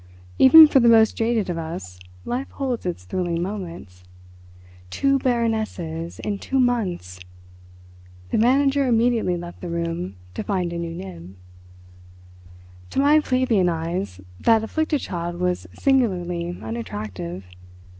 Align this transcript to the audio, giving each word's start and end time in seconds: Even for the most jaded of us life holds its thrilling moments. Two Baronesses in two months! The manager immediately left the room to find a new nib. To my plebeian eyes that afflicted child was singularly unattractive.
Even 0.39 0.67
for 0.67 0.79
the 0.79 0.89
most 0.89 1.15
jaded 1.15 1.47
of 1.47 1.59
us 1.59 1.99
life 2.25 2.49
holds 2.49 2.87
its 2.87 3.03
thrilling 3.05 3.39
moments. 3.43 4.03
Two 4.89 5.19
Baronesses 5.19 6.17
in 6.21 6.39
two 6.39 6.59
months! 6.59 7.19
The 8.31 8.39
manager 8.39 8.87
immediately 8.87 9.37
left 9.37 9.61
the 9.61 9.69
room 9.69 10.15
to 10.33 10.41
find 10.41 10.73
a 10.73 10.79
new 10.79 10.95
nib. 10.95 11.35
To 12.89 12.99
my 12.99 13.19
plebeian 13.19 13.69
eyes 13.69 14.19
that 14.39 14.63
afflicted 14.63 15.01
child 15.01 15.39
was 15.39 15.67
singularly 15.71 16.57
unattractive. 16.59 17.45